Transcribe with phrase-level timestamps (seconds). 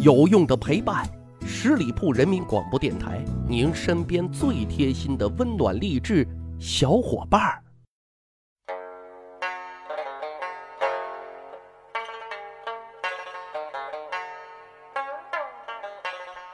[0.00, 1.08] 有用的陪伴，
[1.46, 6.26] 十里铺人民广播电台，您身边最贴心的温暖励志
[6.58, 7.62] 小伙伴儿。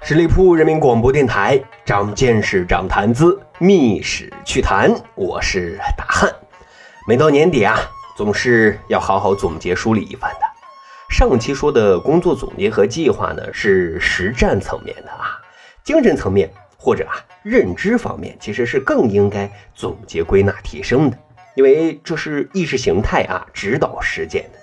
[0.03, 4.93] 十里铺人民广播电台，长见识，长谈资，密史趣谈。
[5.15, 6.31] 我是大汉。
[7.09, 7.79] 每到年底啊，
[8.17, 10.50] 总是要好好总结梳理一番的。
[11.11, 15.43] 上期说的工作总结和计划呢，是实战层面的啊，
[15.83, 21.19] 精神层面或者啊认知方面，其实是更应该总结归纳提升的，
[21.57, 24.59] 因为这是意识形态啊指导实践的。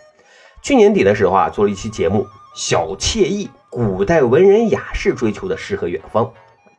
[0.64, 2.24] 去年底的时候啊，做了一期节目
[2.56, 6.24] 《小惬意：古代文人雅士追求的诗和远方》，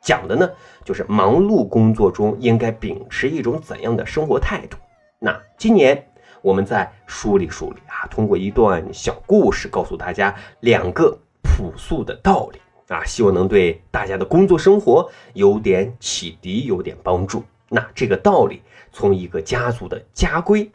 [0.02, 0.48] 讲的呢
[0.82, 4.78] 就是忙碌工作中应该秉持一种怎样的生活态度。
[5.18, 6.07] 那今年。
[6.40, 17.42] 我们再梳理梳理啊，通过一段小故事告诉大家两个朴素的道理啊，希望能对大家的工作生活有点启迪，有点帮助。
[17.68, 18.62] 那这个道理
[18.92, 20.70] 从一个家族的家规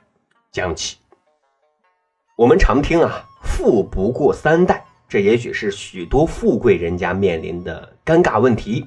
[0.51, 0.97] 讲起。
[2.35, 8.85] 我们常听啊，富不过三代，这也许是许多富贵人家面临的尴尬问题。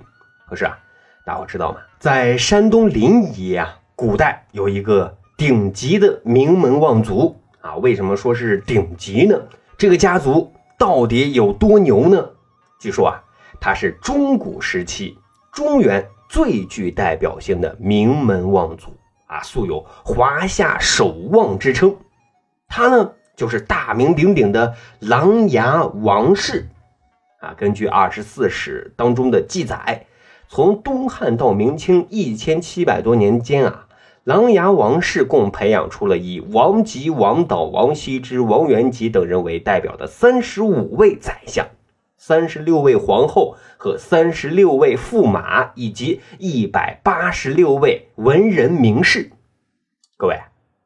[0.48, 0.78] 可是啊，
[1.25, 1.78] 大伙知道吗？
[1.98, 5.17] 在山东临沂啊，古代有一个。
[5.37, 9.39] 顶级的名门望族啊，为什么说是顶级呢？
[9.77, 12.31] 这个家族到底有多牛呢？
[12.81, 13.23] 据说啊，
[13.61, 15.19] 他是中古时期
[15.53, 21.95] 中原最具代表性的名门望族啊，素有华夏首望之称。
[22.67, 26.67] 他呢，就是大名鼎鼎的琅琊王氏
[27.41, 27.53] 啊。
[27.59, 30.06] 根据《二十四史》当中的记载，
[30.48, 33.86] 从东汉到明清一千七百多年间啊。
[34.27, 41.64] 琅琊王氏共培养出了以王吉、王导、王羲之、王元吉等人为代表的三十五位宰相、
[42.16, 49.30] 三十六位皇后和三十六位驸马，以及一百八十六位文人名士。
[50.16, 50.36] 各位，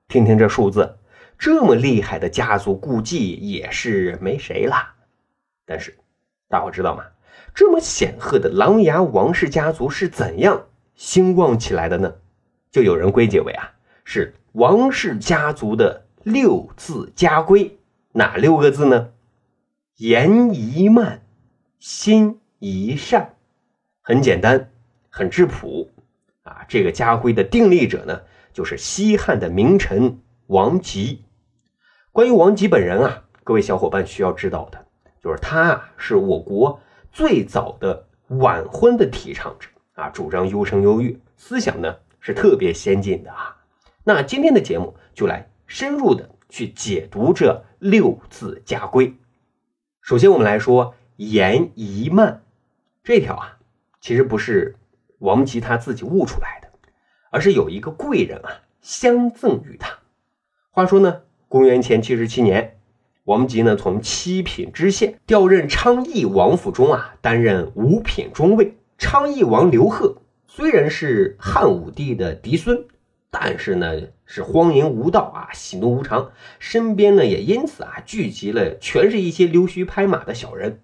[0.06, 0.98] 听听这数字，
[1.38, 4.76] 这么厉害的家族，估计也是没谁了。
[5.64, 5.96] 但是，
[6.46, 7.04] 大伙知道吗？
[7.54, 12.12] 这么显赫的琅琊王氏家族是怎样兴旺起来的呢？
[12.70, 13.72] 就有人归结为啊，
[14.04, 17.78] 是王氏家族的六字家规，
[18.12, 19.10] 哪六个字呢？
[19.97, 21.22] 言宜慢，
[21.78, 23.34] 心宜善，
[24.00, 24.70] 很简单，
[25.09, 25.91] 很质朴
[26.42, 26.64] 啊。
[26.69, 28.20] 这个家规的订立者呢，
[28.53, 31.25] 就是西汉的名臣王吉。
[32.12, 34.86] 关于王吉本人啊，各位小伙伴需要知道的，
[35.20, 36.80] 就是他啊，是我国
[37.10, 41.97] 最早的晚婚的提倡者啊，主张优生优育，思想呢。
[42.20, 43.56] 是特别先进的啊，
[44.04, 49.16] 那今天的节目就来深入的去解读这六字家规。
[50.03, 52.42] 首先，我们来说言宜慢
[53.03, 53.59] 这条啊，
[54.00, 54.76] 其实不是
[55.19, 56.69] 王吉他自己悟出来的，
[57.30, 59.98] 而是有一个贵人啊相赠于他。
[60.70, 62.78] 话说呢，公元前七十七年，
[63.25, 68.76] 王吉呢从七品知县调任昌邑王府中啊，担任五品中尉。
[68.98, 70.19] 昌邑王刘贺。
[70.52, 72.84] 虽然是汉武帝的嫡孙，
[73.30, 80.80] 但是呢是荒淫无道啊，喜怒无常，身边呢也因此啊聚集了全是一些溜须拍马的小人。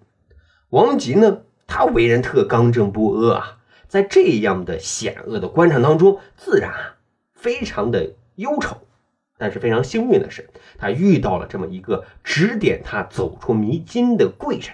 [0.69, 3.57] 王吉呢，他为人特刚正不阿啊，
[3.89, 6.95] 在这样的险恶的官场当中，自然啊
[7.33, 8.77] 非常的忧愁。
[9.37, 14.69] 但是非常幸运的是，他遇到了这么一个指点他走出迷津的贵人，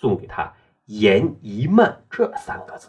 [0.00, 0.54] 送给他
[0.86, 2.88] “言宜慢”这三个字。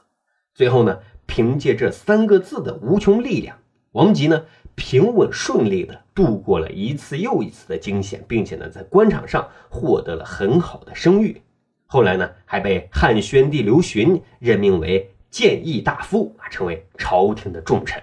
[0.54, 1.00] 最后呢。
[1.30, 3.56] 凭借这三个字的无穷力量，
[3.92, 11.40] 王吉呢平稳顺利的度过了一次又一次的惊险，并且呢在官场上获得了很好的声誉。
[11.86, 18.02] 后来呢还被汉宣帝刘询任命为谏议大夫啊，成为朝廷的重臣。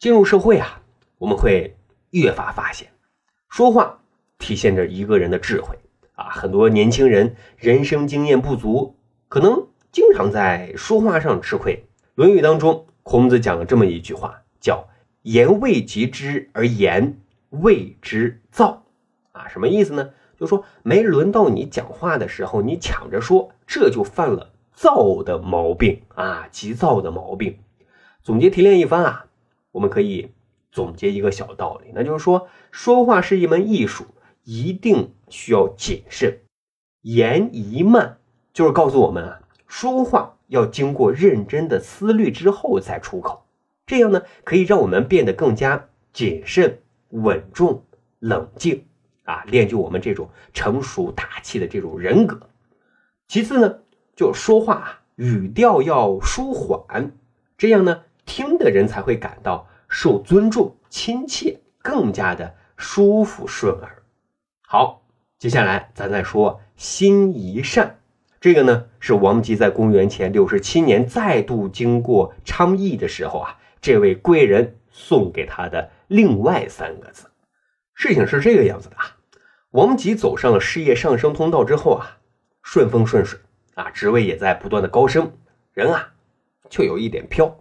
[0.00, 0.82] 进入社会啊，
[1.18, 1.76] 我们会
[2.10, 2.88] 越发发现，
[3.48, 4.00] 说话
[4.38, 5.78] 体现着一个人的智慧
[6.16, 6.30] 啊。
[6.30, 8.96] 很多年轻人人生经验不足，
[9.28, 11.76] 可能经常在说话上吃亏。
[12.16, 14.88] 《论语》当中，孔子讲了这么一句话，叫
[15.20, 17.18] “言未及之而言，
[17.50, 18.84] 谓之躁”。
[19.32, 20.08] 啊，什么意思呢？
[20.40, 27.58] 就说没轮到你讲话的时候，你抢着说，这就犯了躁的毛病啊，急躁的毛病。
[28.22, 29.26] 总结提炼一番啊，
[29.72, 30.30] 我们可以
[30.72, 34.06] 总结一个小道理，那就是说，说话是一门艺术，
[34.42, 36.38] 一定需要谨慎。
[37.02, 38.16] 言宜慢，
[38.54, 40.35] 就是告诉我们啊，说话。
[40.48, 43.46] 要经过认真的思虑之后再出口，
[43.86, 47.84] 这样呢可以让我们变得更加谨慎、稳重、
[48.18, 48.84] 冷静
[49.24, 52.40] 啊，练就我们这种成熟大气的这种人格。
[53.28, 53.78] 其次呢，
[54.14, 57.12] 就说话语调要舒缓，
[57.58, 64.02] 这样呢，听的人才会感到受尊重、亲切，更加的舒服顺耳。
[64.62, 65.02] 好，
[65.38, 67.98] 接下来咱再说心一善，
[68.40, 77.26] 这个呢是王吉在公元前六十七年再度经过昌邑的时候啊，这位贵人送给他的另外三个字。
[77.94, 79.16] 事情是这个样子的啊，
[79.70, 82.18] 王吉走上了事业上升通道之后啊，
[82.62, 83.38] 顺风顺水
[83.74, 85.32] 啊，职位也在不断的高升，
[85.72, 86.12] 人啊
[86.68, 87.58] 就有一点飘，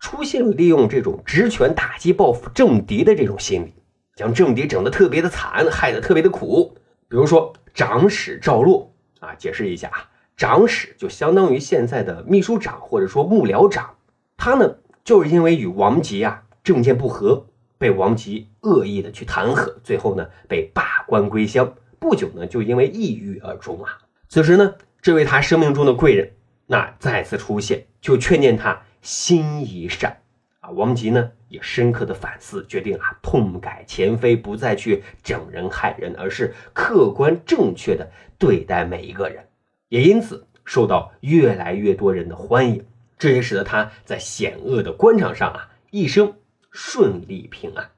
[0.00, 3.74] 出现了利用这种职权打击报复政敌的这种心理，
[4.16, 6.74] 将政敌整得特别的惨，害得特别的苦。
[7.08, 13.96] 比如说长史赵洛啊，解释一下啊，长史就相当于现在的秘书长或者说幕僚长，
[14.36, 17.46] 他呢就是因为与王吉啊政见不合。
[17.80, 23.98] 被王吉恶意的去弹劾，最后呢被罢官归乡，不久呢就因为抑郁而终啊。
[24.28, 26.32] 此时呢，这位他生命中的贵人
[26.66, 30.22] 那再次出现，就劝谏他心一善
[30.70, 39.48] 王吉呢也深刻的反思，决定啊痛改前非，不再去整人害人，而是客观正确的对待每一个人，
[39.88, 42.84] 也因此受到越来越多人的欢迎。
[43.18, 46.34] 这也使得他在险恶的官场上啊一生。
[46.70, 47.90] 顺利平安，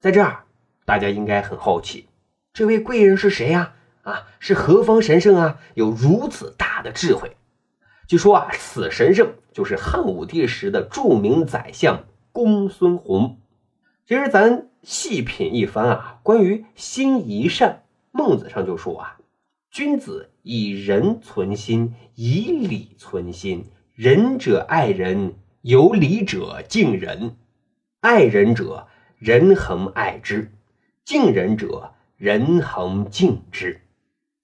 [0.00, 0.42] 在这儿，
[0.84, 2.08] 大家应该很好奇，
[2.52, 3.74] 这位贵人是谁呀？
[4.02, 5.60] 啊，是何方神圣啊？
[5.74, 7.36] 有如此大的智慧。
[8.06, 13.38] 据说啊，此神圣就是汉武帝时的著名宰相公孙弘。
[14.06, 19.16] 其实咱细品一番啊，关于心一善，孟子上就说啊，
[19.70, 23.66] 君子以仁存心，以礼存心。
[23.94, 27.36] 仁者爱人，有礼者敬人。
[28.00, 28.88] 爱人者，
[29.18, 30.48] 人恒爱之；
[31.04, 33.80] 敬人者，人恒敬之。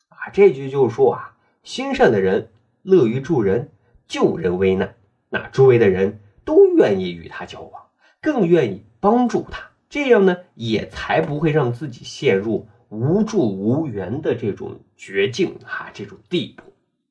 [0.09, 2.51] 啊，这句就是说啊，心善的人
[2.89, 3.71] 乐于助人，
[4.07, 4.95] 救人危难，
[5.29, 7.83] 那周围的人都愿意与他交往，
[8.23, 9.73] 更愿意帮助他。
[9.91, 16.63] 这样呢，也才不会让自己陷入无助无援的这种绝境哈，这种地步。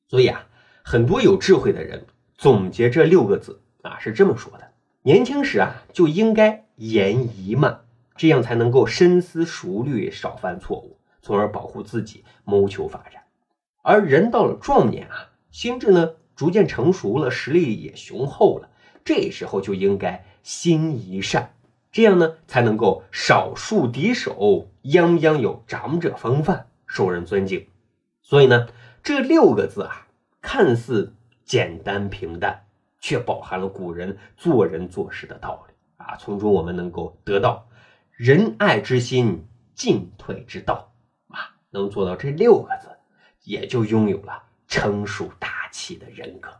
[0.08, 0.48] 所以啊，
[0.82, 4.72] 很多有智慧的人总结这六个字啊，是这么说的。
[5.02, 7.82] 年轻时啊，就应该言宜慢，
[8.16, 13.22] 这样才能够深思熟虑，少犯错误，从而保护自己，谋求发展。
[13.82, 18.70] 而人到了壮年啊，心智呢逐渐成熟了，实力也雄厚了，
[19.04, 21.50] 这时候就应该心宜善，
[21.90, 27.66] 这样呢才能够少树敌手，泱泱有长者风范，受人尊敬。
[28.22, 28.68] 所以呢，
[29.02, 30.06] 这六个字啊，
[30.40, 32.62] 看似简单平淡。
[33.00, 36.16] 却饱含了古人做人做事的道理啊！
[36.18, 37.68] 从中我们能够得到
[38.12, 39.44] 仁爱之心、
[39.74, 40.92] 进退之道
[41.28, 41.58] 啊！
[41.70, 42.88] 能做到这六个字，
[43.42, 46.50] 也就拥有了成熟大气的人格。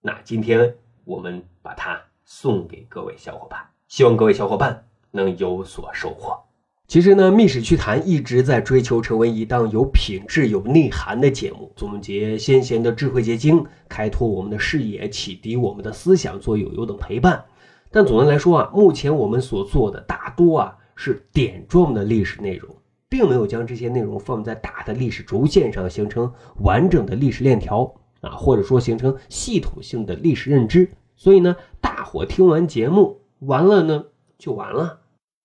[0.00, 0.74] 那今天
[1.04, 6.38] 我们把它送给各位小伙伴，希望各位小伙伴能有所收获。
[6.88, 17.44] 其实呢，《密史趣谈》一直在追求成为一档有品质、有内涵的节目，总结先贤的智慧结晶，开拓我们的视野，启迪我们的思想，做友友的陪伴。
[17.90, 22.76] 但总的来说啊，目前我们所做的大多啊是点状的历史内容，
[23.12, 30.90] 并没有将这些内容放在大的历史轴线上，形成完整的历史链条啊，或者说形成系统性的历史认知。
[31.14, 34.06] 所以呢，大伙听完节目完了呢，
[34.38, 35.00] 就完了。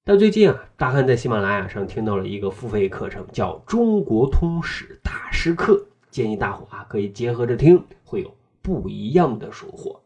[0.05, 5.73] 但最近啊，大汉在喜马拉雅上听到了一个付费课程，叫《中国通史大师课》，
[6.09, 9.99] 建议大伙啊可以结合着听，会有不一样的收获。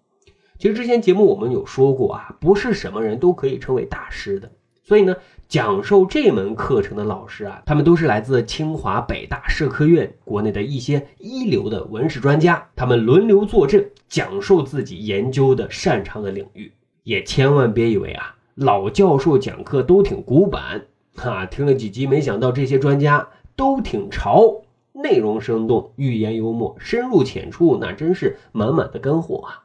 [0.57, 4.51] 其实之前节目我们有说过啊，不是什么人都可以称为大师的，
[4.83, 5.15] 所以呢，
[5.47, 16.71] 讲授这门课程的老师啊，他们都是来自清华、北大、社科院国内的一些一流的文史专家，他们轮流坐镇，讲授自己研究的擅长的领域，
[17.03, 18.35] 也千万别以为啊。
[18.55, 20.85] 老教授讲课都挺古板，
[21.15, 29.63] 哈，听了几集，没想到这些专家都挺潮，内容生动，寓言幽默，深入浅出，那真是满满的干货啊！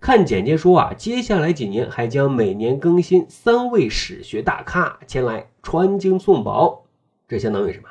[0.00, 6.86] 看简介说啊，接下来几年还将每年更新三位史学大咖前来传经送宝，
[7.26, 7.88] 这相当于什么？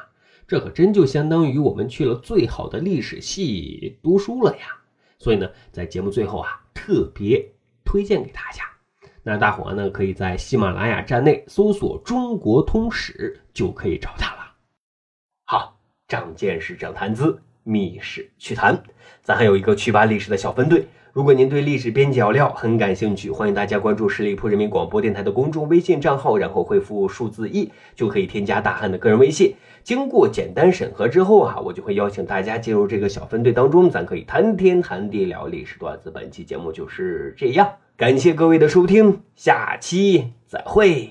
[0.47, 4.77] 这可真就相当于我们去了最好的历史系读书了呀！
[5.19, 7.45] 所以呢，在节目最后啊，特别
[7.83, 8.63] 推荐给大家。
[9.23, 14.53] 那大伙呢，可以在喜马拉雅站内搜索“中国通史”，就可以找他了。
[15.43, 18.81] 好，长见识，长谈资，密史趣谈。
[19.21, 20.87] 咱还有一个趣吧历史的小分队，
[21.17, 29.55] 如果您对历史边角料很感兴趣，欢迎大家关注十里铺人民广播电台的公众微信账号，然后回复数字一就可以添加大汉的个人微信。
[29.81, 36.11] 经过简单审核之后啊，我就会邀请大家进入这个小分队当中，咱可以谈天谈地聊历史段子。
[36.11, 41.09] 本期节目就是这样，感谢各位的收听，下期再会。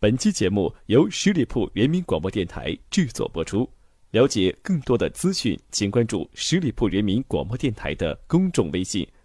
[0.00, 3.68] 本期节目由十里铺人民广播电台制作播出。
[4.12, 9.06] 了解更多的资讯，请关注十里铺人民广播电台的公众微信。